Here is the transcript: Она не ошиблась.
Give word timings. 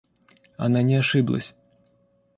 Она 0.57 0.81
не 0.81 0.95
ошиблась. 0.95 1.55